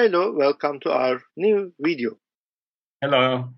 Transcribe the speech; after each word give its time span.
Hello, 0.00 0.30
welcome 0.30 0.78
to 0.78 0.92
our 0.92 1.20
new 1.36 1.72
video. 1.80 2.16
Hello. 3.02 3.48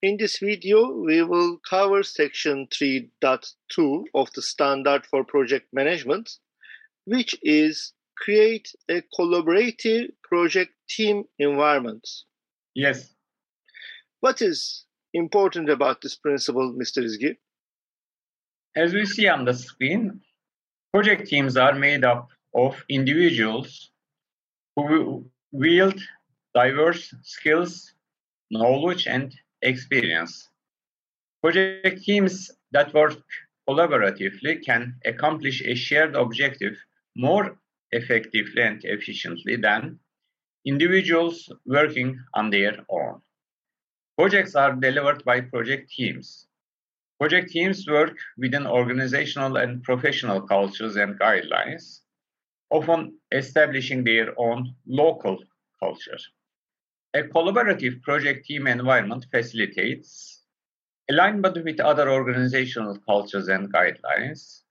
In 0.00 0.16
this 0.16 0.38
video, 0.38 0.90
we 0.90 1.22
will 1.22 1.58
cover 1.68 2.02
section 2.02 2.66
3.2 2.68 4.04
of 4.14 4.32
the 4.32 4.40
standard 4.40 5.04
for 5.04 5.22
project 5.22 5.66
management, 5.70 6.30
which 7.04 7.36
is 7.42 7.92
create 8.16 8.72
a 8.90 9.02
collaborative 9.14 10.08
project 10.24 10.72
team 10.88 11.24
environment. 11.38 12.08
Yes. 12.74 13.12
What 14.20 14.40
is 14.40 14.86
important 15.12 15.68
about 15.68 16.00
this 16.00 16.16
principle, 16.16 16.72
Mr. 16.72 17.04
Izgi? 17.04 17.36
As 18.74 18.94
we 18.94 19.04
see 19.04 19.28
on 19.28 19.44
the 19.44 19.52
screen, 19.52 20.22
project 20.94 21.28
teams 21.28 21.58
are 21.58 21.74
made 21.74 22.02
up 22.02 22.30
of 22.54 22.82
individuals 22.88 23.90
who 24.74 25.26
wield 25.52 26.00
diverse 26.54 27.14
skills, 27.22 27.94
knowledge, 28.50 29.06
and 29.06 29.34
experience. 29.62 30.48
Project 31.42 32.02
teams 32.02 32.50
that 32.72 32.92
work 32.92 33.18
collaboratively 33.68 34.64
can 34.64 34.94
accomplish 35.04 35.62
a 35.62 35.74
shared 35.74 36.14
objective 36.14 36.76
more 37.16 37.58
effectively 37.92 38.62
and 38.62 38.80
efficiently 38.84 39.56
than 39.56 39.98
individuals 40.66 41.50
working 41.66 42.18
on 42.34 42.50
their 42.50 42.76
own. 42.88 43.20
Projects 44.18 44.54
are 44.54 44.74
delivered 44.74 45.24
by 45.24 45.40
project 45.40 45.90
teams. 45.90 46.46
Project 47.18 47.50
teams 47.50 47.86
work 47.86 48.16
within 48.38 48.66
organizational 48.66 49.56
and 49.56 49.82
professional 49.82 50.40
cultures 50.42 50.96
and 50.96 51.18
guidelines, 51.18 52.00
often 52.70 53.18
establishing 53.32 54.04
their 54.04 54.38
own 54.38 54.74
local 54.86 55.38
culture. 55.82 56.18
A 57.14 57.22
collaborative 57.22 58.00
project 58.02 58.46
team 58.46 58.66
environment 58.66 59.26
facilitates 59.30 60.42
alignment 61.10 61.64
with 61.64 61.80
other 61.80 62.08
organizational 62.08 62.96
cultures 63.00 63.48
and 63.48 63.72
guidelines, 63.72 64.62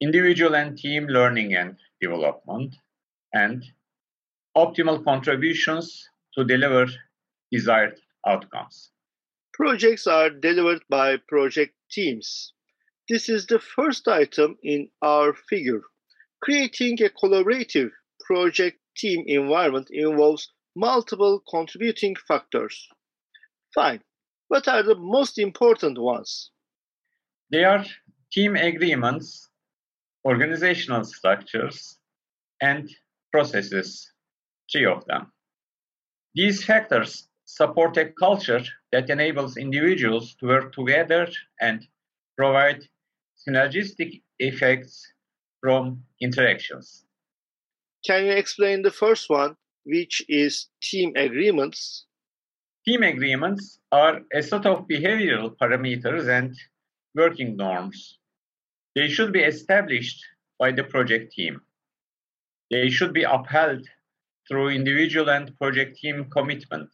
individual 0.00 0.56
and 0.56 0.78
team 0.78 1.06
learning 1.06 1.54
and 1.54 1.76
development, 2.00 2.74
and 3.34 3.62
optimal 4.56 5.04
contributions 5.04 6.08
to 6.34 6.44
deliver 6.44 6.86
desired 7.52 7.98
outcomes. 8.26 8.90
Projects 9.52 10.06
are 10.06 10.30
delivered 10.30 10.82
by 10.88 11.16
project 11.28 11.74
teams. 11.90 12.54
This 13.08 13.28
is 13.28 13.46
the 13.46 13.58
first 13.58 14.08
item 14.08 14.56
in 14.62 14.88
our 15.02 15.34
figure. 15.34 15.82
Creating 16.40 17.02
a 17.02 17.08
collaborative 17.08 17.90
project 18.20 18.78
team 18.96 19.24
environment 19.26 19.88
involves 19.90 20.52
multiple 20.76 21.42
contributing 21.50 22.14
factors. 22.26 22.88
Fine. 23.74 24.02
What 24.48 24.68
are 24.68 24.82
the 24.82 24.94
most 24.94 25.38
important 25.38 25.98
ones? 25.98 26.50
They 27.50 27.64
are 27.64 27.84
team 28.32 28.56
agreements, 28.56 29.48
organizational 30.24 31.04
structures, 31.04 31.98
and 32.60 32.88
processes, 33.32 34.12
three 34.70 34.86
of 34.86 35.04
them. 35.06 35.32
These 36.34 36.64
factors 36.64 37.28
support 37.44 37.96
a 37.96 38.10
culture 38.10 38.62
that 38.92 39.10
enables 39.10 39.56
individuals 39.56 40.34
to 40.36 40.46
work 40.46 40.72
together 40.72 41.28
and 41.60 41.86
provide 42.36 42.82
synergistic 43.36 44.22
effects 44.38 45.10
from 45.60 46.02
interactions. 46.20 47.04
Can 48.06 48.26
you 48.26 48.32
explain 48.32 48.82
the 48.82 48.90
first 48.90 49.28
one, 49.28 49.56
which 49.84 50.22
is 50.28 50.68
team 50.82 51.12
agreements? 51.16 52.06
Team 52.86 53.02
agreements 53.02 53.80
are 53.92 54.20
a 54.32 54.42
set 54.42 54.64
of 54.66 54.86
behavioral 54.88 55.56
parameters 55.56 56.28
and 56.28 56.56
working 57.14 57.56
norms. 57.56 58.18
They 58.94 59.08
should 59.08 59.32
be 59.32 59.40
established 59.40 60.24
by 60.58 60.72
the 60.72 60.84
project 60.84 61.32
team. 61.32 61.60
They 62.70 62.90
should 62.90 63.12
be 63.12 63.24
upheld 63.24 63.86
through 64.48 64.70
individual 64.70 65.28
and 65.30 65.56
project 65.58 65.98
team 65.98 66.26
commitment. 66.30 66.90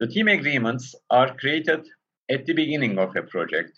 The 0.00 0.08
team 0.08 0.28
agreements 0.28 0.94
are 1.10 1.34
created 1.36 1.86
at 2.30 2.46
the 2.46 2.54
beginning 2.54 2.98
of 2.98 3.14
a 3.14 3.22
project. 3.22 3.72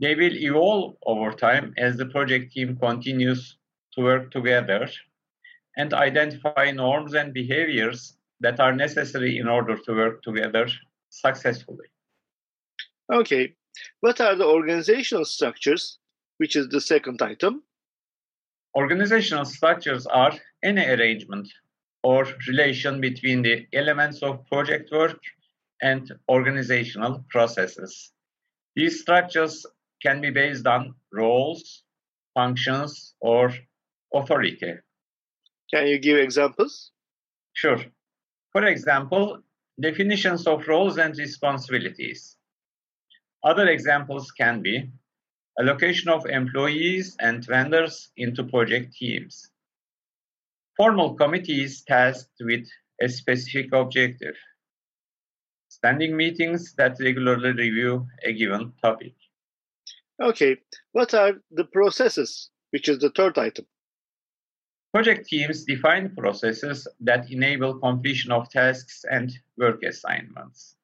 They 0.00 0.14
will 0.14 0.36
evolve 0.36 0.96
over 1.06 1.32
time 1.32 1.74
as 1.78 1.96
the 1.96 2.06
project 2.06 2.52
team 2.52 2.76
continues 2.76 3.56
to 3.94 4.02
work 4.02 4.30
together 4.30 4.88
and 5.76 5.92
identify 5.94 6.70
norms 6.70 7.14
and 7.14 7.32
behaviors 7.32 8.16
that 8.40 8.60
are 8.60 8.74
necessary 8.74 9.38
in 9.38 9.48
order 9.48 9.76
to 9.76 9.92
work 9.92 10.22
together 10.22 10.68
successfully. 11.08 11.86
Okay, 13.12 13.54
what 14.00 14.20
are 14.20 14.34
the 14.34 14.44
organizational 14.44 15.24
structures, 15.24 15.98
which 16.38 16.56
is 16.56 16.68
the 16.68 16.80
second 16.80 17.22
item? 17.22 17.62
Organizational 18.76 19.46
structures 19.46 20.06
are 20.06 20.34
any 20.62 20.84
arrangement 20.84 21.48
or 22.02 22.26
relation 22.46 23.00
between 23.00 23.42
the 23.42 23.66
elements 23.72 24.22
of 24.22 24.46
project 24.46 24.90
work 24.92 25.20
and 25.82 26.12
organizational 26.28 27.24
processes. 27.30 28.12
These 28.74 29.00
structures 29.00 29.64
can 30.02 30.20
be 30.20 30.30
based 30.30 30.66
on 30.66 30.94
roles, 31.12 31.82
functions, 32.34 33.14
or 33.20 33.52
authority. 34.14 34.74
Can 35.72 35.86
you 35.86 35.98
give 35.98 36.18
examples? 36.18 36.92
Sure. 37.54 37.78
For 38.52 38.64
example, 38.66 39.42
definitions 39.80 40.46
of 40.46 40.66
roles 40.68 40.98
and 40.98 41.16
responsibilities. 41.16 42.36
Other 43.44 43.68
examples 43.68 44.30
can 44.32 44.62
be 44.62 44.90
allocation 45.58 46.10
of 46.10 46.26
employees 46.26 47.16
and 47.20 47.44
vendors 47.44 48.10
into 48.16 48.44
project 48.44 48.94
teams, 48.94 49.50
formal 50.76 51.14
committees 51.14 51.82
tasked 51.82 52.34
with 52.40 52.66
a 53.00 53.08
specific 53.08 53.72
objective, 53.72 54.36
standing 55.68 56.16
meetings 56.16 56.74
that 56.74 56.96
regularly 57.00 57.52
review 57.52 58.06
a 58.22 58.32
given 58.32 58.72
topic. 58.82 59.14
Okay, 60.22 60.56
what 60.92 61.12
are 61.12 61.34
the 61.50 61.64
processes, 61.64 62.50
which 62.70 62.88
is 62.88 62.98
the 62.98 63.10
third 63.10 63.36
item? 63.38 63.66
Project 64.94 65.28
teams 65.28 65.64
define 65.64 66.14
processes 66.16 66.88
that 67.00 67.30
enable 67.30 67.78
completion 67.78 68.32
of 68.32 68.48
tasks 68.48 69.04
and 69.10 69.30
work 69.58 69.82
assignments. 69.82 70.74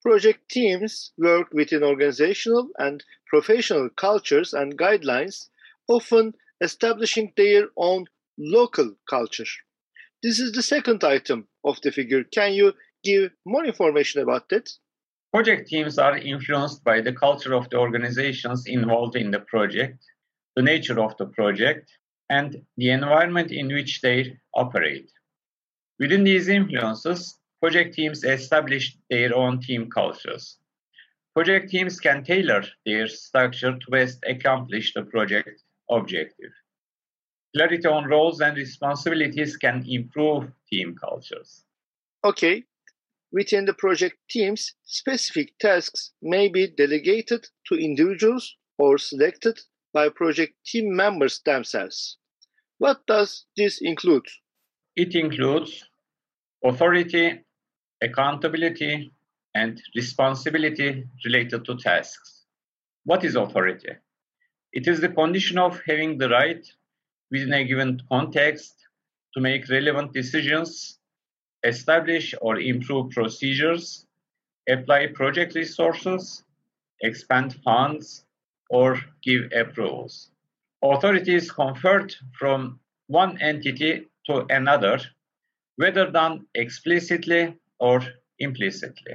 Project 0.00 0.48
teams 0.48 1.12
work 1.18 1.48
within 1.52 1.82
organizational 1.82 2.68
and 2.78 3.02
professional 3.26 3.88
cultures 3.88 4.54
and 4.54 4.78
guidelines, 4.78 5.48
often 5.88 6.34
establishing 6.60 7.32
their 7.36 7.68
own 7.76 8.06
local 8.38 8.94
culture. 9.10 9.46
This 10.22 10.38
is 10.38 10.52
the 10.52 10.62
second 10.62 11.02
item 11.02 11.48
of 11.64 11.80
the 11.80 11.90
figure. 11.90 12.22
Can 12.22 12.52
you 12.52 12.74
give 13.02 13.32
more 13.44 13.64
information 13.64 14.22
about 14.22 14.48
that? 14.50 14.70
Project 15.36 15.68
teams 15.68 15.98
are 15.98 16.16
influenced 16.16 16.82
by 16.82 17.02
the 17.02 17.12
culture 17.12 17.52
of 17.52 17.68
the 17.68 17.76
organizations 17.76 18.64
involved 18.64 19.16
in 19.16 19.30
the 19.30 19.40
project, 19.40 20.02
the 20.54 20.62
nature 20.62 20.98
of 20.98 21.14
the 21.18 21.26
project, 21.26 21.90
and 22.30 22.64
the 22.78 22.88
environment 22.88 23.52
in 23.52 23.68
which 23.68 24.00
they 24.00 24.38
operate. 24.54 25.12
Within 25.98 26.24
these 26.24 26.48
influences, 26.48 27.38
project 27.60 27.92
teams 27.92 28.24
establish 28.24 28.96
their 29.10 29.36
own 29.36 29.60
team 29.60 29.90
cultures. 29.90 30.56
Project 31.34 31.68
teams 31.68 32.00
can 32.00 32.24
tailor 32.24 32.64
their 32.86 33.06
structure 33.06 33.76
to 33.76 33.90
best 33.90 34.24
accomplish 34.26 34.94
the 34.94 35.02
project 35.02 35.62
objective. 35.90 36.52
Clarity 37.54 37.86
on 37.86 38.06
roles 38.06 38.40
and 38.40 38.56
responsibilities 38.56 39.58
can 39.58 39.84
improve 39.86 40.50
team 40.72 40.96
cultures. 40.96 41.62
Okay. 42.24 42.64
Within 43.36 43.66
the 43.66 43.74
project 43.74 44.16
teams, 44.30 44.72
specific 44.84 45.58
tasks 45.58 46.14
may 46.22 46.48
be 46.48 46.68
delegated 46.68 47.46
to 47.66 47.74
individuals 47.74 48.56
or 48.78 48.96
selected 48.96 49.60
by 49.92 50.08
project 50.08 50.54
team 50.64 50.96
members 50.96 51.42
themselves. 51.44 52.16
What 52.78 53.06
does 53.06 53.44
this 53.54 53.82
include? 53.82 54.24
It 54.96 55.14
includes 55.14 55.84
authority, 56.64 57.44
accountability, 58.02 59.12
and 59.54 59.82
responsibility 59.94 61.04
related 61.26 61.66
to 61.66 61.76
tasks. 61.76 62.46
What 63.04 63.22
is 63.22 63.36
authority? 63.36 63.96
It 64.72 64.88
is 64.88 65.02
the 65.02 65.10
condition 65.10 65.58
of 65.58 65.82
having 65.86 66.16
the 66.16 66.30
right 66.30 66.66
within 67.30 67.52
a 67.52 67.64
given 67.64 68.00
context 68.10 68.74
to 69.34 69.42
make 69.42 69.68
relevant 69.68 70.14
decisions, 70.14 70.98
establish 71.66 72.34
or 72.40 72.58
improve 72.60 73.10
procedures, 73.10 74.06
apply 74.68 75.08
project 75.08 75.54
resources, 75.54 76.44
expand 77.02 77.54
funds, 77.64 78.24
or 78.70 79.00
give 79.22 79.52
approvals. 79.52 80.30
Authorities 80.82 81.50
conferred 81.50 82.14
from 82.38 82.80
one 83.06 83.40
entity 83.40 84.06
to 84.26 84.46
another 84.50 84.98
whether 85.76 86.10
done 86.10 86.46
explicitly 86.54 87.54
or 87.78 88.02
implicitly. 88.38 89.14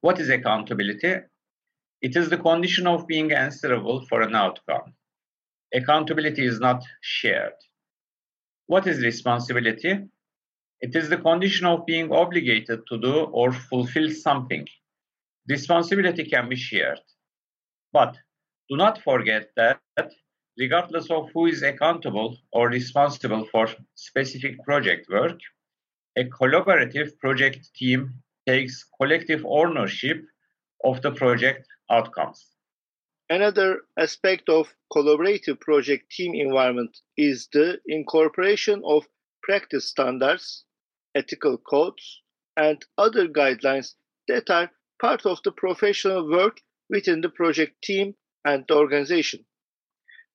What 0.00 0.18
is 0.20 0.28
accountability? 0.30 1.16
It 2.00 2.16
is 2.16 2.30
the 2.30 2.38
condition 2.38 2.86
of 2.86 3.06
being 3.06 3.32
answerable 3.32 4.06
for 4.06 4.22
an 4.22 4.34
outcome. 4.34 4.94
Accountability 5.74 6.46
is 6.46 6.58
not 6.58 6.82
shared. 7.00 7.52
What 8.66 8.86
is 8.86 9.02
responsibility? 9.02 10.08
It 10.82 10.96
is 10.96 11.08
the 11.08 11.18
condition 11.18 11.66
of 11.66 11.84
being 11.84 12.10
obligated 12.10 12.80
to 12.88 12.98
do 12.98 13.24
or 13.24 13.52
fulfill 13.52 14.10
something. 14.10 14.66
Responsibility 15.48 16.24
can 16.24 16.48
be 16.48 16.56
shared. 16.56 17.00
But 17.92 18.16
do 18.70 18.76
not 18.76 19.02
forget 19.02 19.50
that 19.56 19.80
regardless 20.58 21.10
of 21.10 21.30
who 21.34 21.46
is 21.46 21.62
accountable 21.62 22.38
or 22.52 22.68
responsible 22.68 23.44
for 23.46 23.68
specific 23.94 24.62
project 24.64 25.08
work, 25.10 25.38
a 26.16 26.24
collaborative 26.24 27.18
project 27.18 27.68
team 27.74 28.14
takes 28.46 28.84
collective 29.00 29.44
ownership 29.46 30.24
of 30.84 31.02
the 31.02 31.10
project 31.12 31.66
outcomes. 31.90 32.46
Another 33.28 33.82
aspect 33.98 34.48
of 34.48 34.74
collaborative 34.92 35.60
project 35.60 36.10
team 36.10 36.34
environment 36.34 37.00
is 37.16 37.48
the 37.52 37.78
incorporation 37.86 38.82
of 38.84 39.06
practice 39.42 39.86
standards, 39.86 40.64
ethical 41.14 41.58
codes, 41.58 42.22
and 42.56 42.84
other 42.98 43.26
guidelines 43.26 43.94
that 44.28 44.50
are 44.50 44.70
part 45.00 45.24
of 45.26 45.42
the 45.44 45.52
professional 45.52 46.28
work 46.28 46.60
within 46.88 47.20
the 47.20 47.28
project 47.28 47.82
team 47.82 48.14
and 48.44 48.64
the 48.68 48.74
organization. 48.74 49.44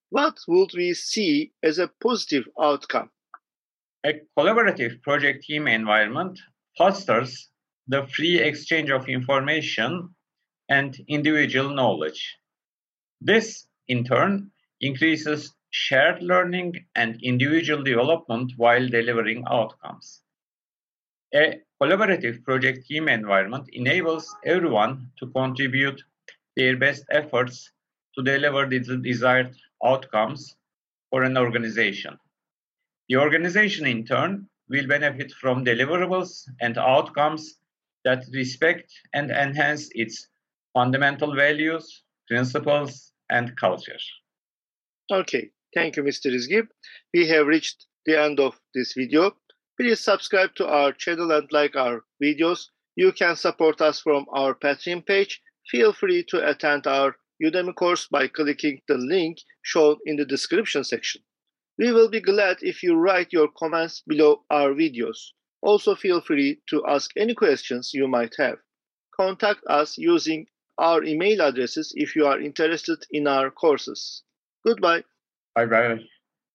What 0.10 0.38
would 0.48 0.72
we 0.76 0.94
see 0.94 1.54
as 1.64 1.80
a 1.80 1.88
positive 2.02 2.48
outcome? 2.60 3.10
A 4.06 4.22
collaborative 4.38 5.02
project 5.02 5.44
team 5.44 5.68
environment 5.68 6.40
fosters 6.78 7.50
the 7.88 8.08
free 8.08 8.40
exchange 8.40 8.90
of 8.90 9.10
information 9.10 10.16
and 10.70 10.98
individual 11.08 11.70
knowledge. 11.74 12.38
This, 13.22 13.68
in 13.88 14.04
turn, 14.04 14.52
increases 14.82 15.54
shared 15.70 16.22
learning 16.24 16.86
and 16.96 17.22
individual 17.22 17.84
development 17.84 18.54
while 18.58 18.88
delivering 18.88 19.44
outcomes. 19.50 20.22
A 21.36 21.60
collaborative 21.82 22.44
project 22.46 22.88
team 22.88 23.10
environment 23.10 23.68
enables 23.74 24.34
everyone 24.46 25.12
to 25.20 25.28
contribute 25.28 26.02
their 26.56 26.78
best 26.78 27.04
efforts 27.12 27.72
to 28.16 28.24
deliver 28.24 28.66
the 28.66 28.80
desired 28.80 29.54
outcomes 29.84 30.56
for 31.10 31.24
an 31.24 31.38
organization. 31.38 32.18
The 33.10 33.18
organization, 33.18 33.86
in 33.86 34.06
turn, 34.06 34.48
will 34.70 34.88
benefit 34.88 35.34
from 35.34 35.66
deliverables 35.66 36.48
and 36.62 36.78
outcomes 36.78 37.56
that 38.06 38.24
respect 38.34 38.90
and 39.14 39.30
enhance 39.30 39.90
its 39.92 40.30
fundamental 40.74 41.36
values, 41.36 42.04
principles, 42.30 43.12
and 43.30 43.58
culture. 43.58 44.00
Okay, 45.12 45.52
thank 45.74 45.98
you, 45.98 46.04
Mr. 46.04 46.34
Izgi. 46.34 46.66
We 47.14 47.28
have 47.28 47.46
reached 47.46 47.88
the 48.06 48.18
end 48.22 48.40
of 48.40 48.58
this 48.74 48.94
video. 48.94 49.36
Please 49.78 50.00
subscribe 50.00 50.56
to 50.56 50.68
our 50.68 50.92
channel 50.94 51.32
and 51.32 51.52
like 51.52 51.76
our 51.76 52.04
videos. 52.22 52.70
You 52.96 53.12
can 53.12 53.36
support 53.36 53.82
us 53.82 54.00
from 54.00 54.26
our 54.32 54.56
Patreon 54.56 55.06
page. 55.06 55.42
Feel 55.70 55.92
free 55.92 56.24
to 56.30 56.48
attend 56.50 56.88
our 56.88 57.18
Udemy 57.44 57.76
course 57.76 58.08
by 58.08 58.28
clicking 58.28 58.82
the 58.88 58.98
link 58.98 59.40
shown 59.62 59.98
in 60.06 60.16
the 60.16 60.26
description 60.26 60.84
section. 60.84 61.22
We 61.78 61.92
will 61.92 62.10
be 62.10 62.22
glad 62.22 62.58
if 62.62 62.84
you 62.84 62.96
write 62.96 63.34
your 63.34 63.50
comments 63.50 64.02
below 64.08 64.46
our 64.50 64.72
videos. 64.72 65.32
Also 65.62 65.96
feel 65.96 66.22
free 66.22 66.62
to 66.70 66.86
ask 66.88 67.12
any 67.18 67.34
questions 67.34 67.94
you 67.94 68.08
might 68.08 68.36
have. 68.38 68.60
Contact 69.20 69.60
us 69.68 69.98
using 69.98 70.48
our 70.78 71.04
email 71.04 71.42
addresses 71.42 71.92
if 71.96 72.16
you 72.16 72.26
are 72.26 72.40
interested 72.40 73.06
in 73.12 73.28
our 73.28 73.52
courses. 73.52 74.24
Goodbye. 74.66 75.04
Bye 75.56 75.66
bye. 75.66 76.06